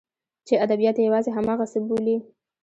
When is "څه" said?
1.71-1.79